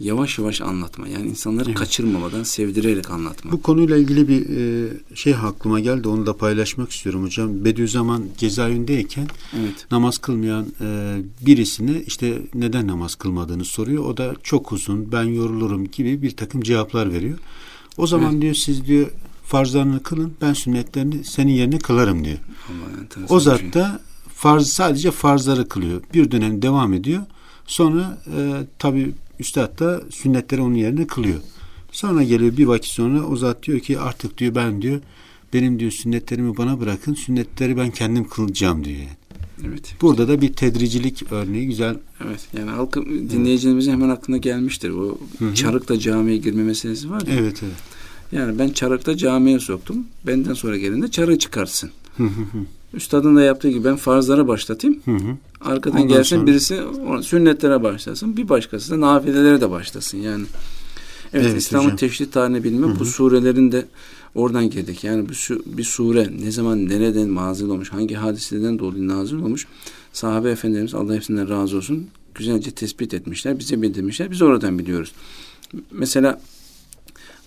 yavaş 0.01 0.39
yavaş 0.39 0.61
anlatma. 0.61 1.09
Yani 1.09 1.29
insanları 1.29 1.65
evet. 1.69 1.79
kaçırmamadan 1.79 2.43
sevdirerek 2.43 3.11
anlatma. 3.11 3.53
Bu 3.53 3.63
konuyla 3.63 3.97
ilgili 3.97 4.29
bir 4.29 4.47
e, 4.57 4.91
şey 5.15 5.35
aklıma 5.35 5.81
geldi. 5.81 6.09
Onu 6.09 6.27
da 6.27 6.37
paylaşmak 6.37 6.91
istiyorum 6.91 7.25
hocam. 7.25 7.65
Bediüzzaman 7.65 8.25
cezaevindeyken 8.39 9.29
evet. 9.61 9.87
namaz 9.91 10.19
kılmayan 10.19 10.67
e, 10.81 11.17
birisini 11.47 12.03
işte 12.07 12.43
neden 12.55 12.87
namaz 12.87 13.15
kılmadığını 13.15 13.65
soruyor. 13.65 14.05
O 14.05 14.17
da 14.17 14.35
çok 14.43 14.73
uzun 14.73 15.13
ben 15.13 15.25
yorulurum 15.25 15.85
gibi 15.85 16.23
bir 16.23 16.31
takım 16.31 16.61
cevaplar 16.61 17.13
veriyor. 17.13 17.39
O 17.97 18.07
zaman 18.07 18.33
evet. 18.33 18.43
diyor 18.43 18.55
siz 18.55 18.87
diyor 18.87 19.07
farzlarını 19.45 20.03
kılın 20.03 20.33
ben 20.41 20.53
sünnetlerini 20.53 21.25
senin 21.25 21.53
yerine 21.53 21.79
kılarım 21.79 22.25
diyor. 22.25 22.39
o 23.29 23.41
zat 23.41 23.61
şey. 23.61 23.73
da 23.73 24.01
farz 24.35 24.67
sadece 24.69 25.11
farzları 25.11 25.69
kılıyor. 25.69 26.03
Bir 26.15 26.31
dönem 26.31 26.63
devam 26.63 26.93
ediyor. 26.93 27.23
Sonra 27.67 28.19
e, 28.27 28.67
tabi 28.79 29.13
Üstad 29.41 29.79
da 29.79 30.03
sünnetleri 30.11 30.61
onun 30.61 30.75
yerine 30.75 31.07
kılıyor. 31.07 31.41
Sonra 31.93 32.23
geliyor 32.23 32.57
bir 32.57 32.67
vakit 32.67 32.93
sonra 32.93 33.27
o 33.27 33.37
zat 33.37 33.63
diyor 33.63 33.81
ki 33.81 33.99
artık 33.99 34.39
diyor 34.39 34.55
ben 34.55 34.83
diyor 34.83 35.01
benim 35.53 35.79
diyor 35.79 35.91
sünnetlerimi 35.91 36.57
bana 36.57 36.81
bırakın 36.81 37.15
sünnetleri 37.15 37.77
ben 37.77 37.91
kendim 37.91 38.29
kılacağım 38.29 38.85
diyor. 38.85 39.01
Evet. 39.69 39.95
Burada 40.01 40.29
da 40.29 40.41
bir 40.41 40.53
tedricilik 40.53 41.33
örneği 41.33 41.67
güzel. 41.67 41.97
Evet. 42.27 42.49
Yani 42.59 42.71
halkı 42.71 43.05
dinleyicilerimizin 43.07 43.93
hemen 43.93 44.09
aklına 44.09 44.37
gelmiştir. 44.37 44.91
O 44.91 45.19
Hı-hı. 45.39 45.55
Çarık'ta 45.55 45.99
camiye 45.99 46.37
girme 46.37 46.63
meselesi 46.63 47.11
var 47.11 47.27
ya. 47.27 47.35
Evet, 47.35 47.63
evet. 47.63 47.77
Yani 48.33 48.59
ben 48.59 48.69
Çarık'ta 48.69 49.17
camiye 49.17 49.59
soktum. 49.59 50.07
Benden 50.27 50.55
sonra 50.55 50.77
gelin 50.77 51.03
de 51.03 51.11
Çarık'ı 51.11 51.39
çıkarsın. 51.39 51.91
Üstadın 52.95 53.37
da 53.37 53.43
yaptığı 53.43 53.69
gibi 53.69 53.85
ben 53.85 53.97
farzlara 53.97 54.49
başlatayım. 54.49 55.01
Hı 55.05 55.11
hı. 55.11 55.37
Arkadan 55.61 56.01
Ondan 56.01 56.09
gelsin 56.09 56.37
sonra... 56.37 56.47
birisi 56.47 56.81
sünnetlere 57.23 57.83
başlasın. 57.83 58.37
Bir 58.37 58.49
başkası 58.49 58.91
da 58.91 59.01
nafilelere 59.01 59.61
de 59.61 59.71
başlasın. 59.71 60.19
Yani 60.19 60.45
evet, 61.33 61.47
evet 61.47 61.63
İslam'ın 61.63 61.97
teşrit 61.97 62.33
tarihini 62.33 62.65
bilmek 62.65 62.91
hı 62.91 62.95
hı. 62.95 63.01
bu 63.01 63.05
surelerin 63.05 63.73
de 63.73 63.87
oradan 64.35 64.71
girdik. 64.71 65.05
Yani 65.05 65.29
bir, 65.29 65.49
bir 65.67 65.85
sure 65.85 66.33
ne 66.41 66.51
zaman 66.51 66.89
nereden 66.89 67.35
nazil 67.35 67.69
olmuş, 67.69 67.93
hangi 67.93 68.15
hadiseden 68.15 68.79
dolayı 68.79 69.09
nazil 69.09 69.37
olmuş. 69.37 69.67
Sahabe 70.13 70.51
efendilerimiz 70.51 70.95
Allah 70.95 71.15
hepsinden 71.15 71.49
razı 71.49 71.77
olsun. 71.77 72.07
Güzelce 72.35 72.71
tespit 72.71 73.15
etmişler, 73.15 73.59
bize 73.59 73.83
bildirmişler. 73.83 74.31
Biz 74.31 74.43
oradan 74.43 74.79
biliyoruz. 74.79 75.13
Mesela 75.91 76.41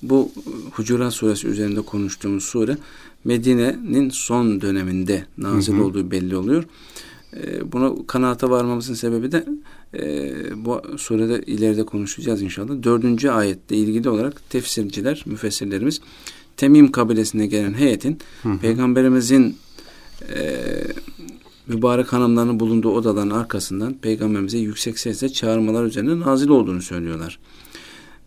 bu 0.02 0.32
Hucurat 0.72 1.14
suresi 1.14 1.48
üzerinde 1.48 1.82
konuştuğumuz 1.82 2.44
sure 2.44 2.78
Medine'nin 3.24 4.10
son 4.10 4.62
döneminde 4.62 5.26
nazil 5.38 5.74
hı 5.74 5.78
hı. 5.78 5.84
olduğu 5.84 6.12
belli 6.12 6.36
oluyor. 6.36 6.64
E, 7.34 7.72
buna 7.72 7.92
kanaata 8.08 8.50
varmamızın 8.50 8.94
sebebi 8.94 9.32
de 9.32 9.46
e, 9.94 10.34
bu 10.66 10.82
surede 10.98 11.42
ileride 11.46 11.84
konuşacağız 11.84 12.42
inşallah. 12.42 12.84
Dördüncü 12.84 13.30
ayette 13.30 13.76
ilgili 13.76 14.10
olarak 14.10 14.50
tefsirciler, 14.50 15.24
müfessirlerimiz 15.26 16.02
Temim 16.58 16.92
kabilesine 16.92 17.48
gelen 17.48 17.74
heyetin 17.74 18.20
hı 18.44 18.50
hı. 18.50 18.60
Peygamberimizin 18.60 19.58
e, 20.36 20.62
mübarek 21.68 22.14
hanımlarının 22.14 22.60
bulunduğu 22.60 22.92
odaların 22.92 23.30
arkasından 23.30 23.94
Peygamberimize 23.94 24.58
yüksek 24.58 25.00
sesle 25.00 25.30
çağırmalar 25.30 25.84
üzerine 25.84 26.20
nazil 26.20 26.50
olduğunu 26.50 26.82
söylüyorlar. 26.82 27.40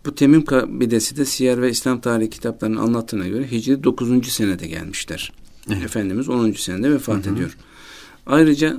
Bu 0.04 0.14
Temim 0.14 0.44
kabilesi 0.44 1.16
de 1.16 1.24
Siyer 1.24 1.62
ve 1.62 1.70
İslam 1.70 2.00
tarihi 2.00 2.30
kitaplarının 2.30 2.76
anlattığına 2.76 3.28
göre 3.28 3.50
Hicri 3.50 3.84
9. 3.84 4.28
senede 4.28 4.66
gelmişler. 4.66 5.32
Evet. 5.68 5.84
Efendimiz 5.84 6.28
10. 6.28 6.52
senede 6.52 6.90
vefat 6.92 7.26
hı 7.26 7.30
hı. 7.30 7.34
ediyor. 7.34 7.56
Ayrıca 8.26 8.76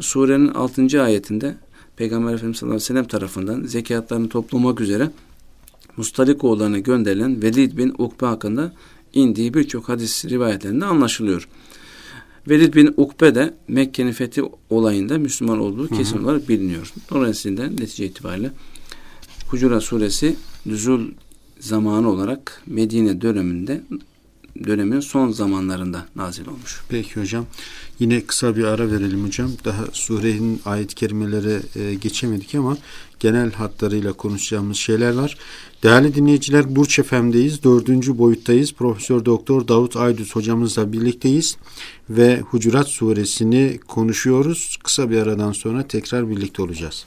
surenin 0.00 0.48
6. 0.48 1.02
ayetinde 1.02 1.56
Peygamber 1.96 2.34
Efendimiz 2.34 2.58
sallallahu 2.58 2.76
aleyhi 2.76 2.84
ve 2.84 2.86
sellem 2.86 3.04
tarafından 3.04 3.62
zekatlarını 3.62 4.28
toplamak 4.28 4.80
üzere 4.80 5.10
Mustalikoğullarına 5.96 6.78
gönderilen 6.78 7.42
Velid 7.42 7.76
bin 7.78 7.94
Ukbe 7.98 8.26
hakkında 8.26 8.72
indiği 9.12 9.54
birçok 9.54 9.88
hadis 9.88 10.24
rivayetlerinde 10.24 10.84
anlaşılıyor. 10.84 11.48
Velid 12.48 12.74
bin 12.74 12.94
Ukbe 12.96 13.34
de 13.34 13.54
Mekke'nin 13.68 14.12
fethi 14.12 14.42
olayında 14.70 15.18
Müslüman 15.18 15.60
olduğu 15.60 15.88
kesin 15.88 16.24
olarak 16.24 16.48
biliniyor. 16.48 16.92
Dolayısıyla 17.10 17.66
netice 17.66 18.06
itibariyle 18.06 18.50
Hucurat 19.48 19.82
suresi 19.82 20.36
nüzul 20.66 21.00
zamanı 21.60 22.10
olarak 22.10 22.62
Medine 22.66 23.20
döneminde 23.20 23.82
dönemin 24.64 25.00
son 25.00 25.30
zamanlarında 25.30 26.06
nazil 26.16 26.46
olmuş. 26.46 26.82
Peki 26.88 27.20
hocam. 27.20 27.46
Yine 27.98 28.20
kısa 28.20 28.56
bir 28.56 28.64
ara 28.64 28.90
verelim 28.90 29.24
hocam. 29.24 29.50
Daha 29.64 29.84
surenin 29.92 30.60
ayet 30.64 30.94
kelimelere 30.94 31.60
e, 31.76 31.94
geçemedik 31.94 32.54
ama 32.54 32.76
genel 33.20 33.52
hatlarıyla 33.52 34.12
konuşacağımız 34.12 34.76
şeyler 34.76 35.14
var. 35.14 35.36
Değerli 35.82 36.14
dinleyiciler 36.14 36.76
Burç 36.76 37.00
FM'deyiz. 37.00 37.62
Dördüncü 37.62 38.18
boyuttayız. 38.18 38.72
Profesör 38.72 39.24
Doktor 39.24 39.68
Davut 39.68 39.96
Aydüz 39.96 40.36
hocamızla 40.36 40.92
birlikteyiz 40.92 41.56
ve 42.10 42.40
Hucurat 42.40 42.88
suresini 42.88 43.78
konuşuyoruz. 43.88 44.76
Kısa 44.84 45.10
bir 45.10 45.18
aradan 45.18 45.52
sonra 45.52 45.88
tekrar 45.88 46.30
birlikte 46.30 46.62
olacağız. 46.62 47.04